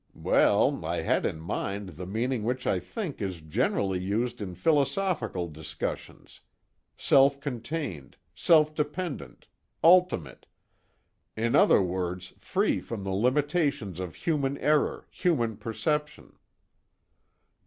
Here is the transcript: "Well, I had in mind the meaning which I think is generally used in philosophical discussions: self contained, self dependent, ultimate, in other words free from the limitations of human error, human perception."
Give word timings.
"Well, 0.17 0.83
I 0.83 1.01
had 1.03 1.27
in 1.27 1.39
mind 1.39 1.89
the 1.89 2.07
meaning 2.07 2.43
which 2.43 2.65
I 2.65 2.79
think 2.79 3.21
is 3.21 3.39
generally 3.39 3.99
used 3.99 4.41
in 4.41 4.55
philosophical 4.55 5.47
discussions: 5.47 6.41
self 6.97 7.39
contained, 7.39 8.17
self 8.33 8.73
dependent, 8.73 9.45
ultimate, 9.83 10.47
in 11.37 11.53
other 11.55 11.83
words 11.83 12.33
free 12.39 12.81
from 12.81 13.03
the 13.03 13.11
limitations 13.13 13.99
of 13.99 14.15
human 14.15 14.57
error, 14.57 15.07
human 15.11 15.55
perception." 15.55 16.35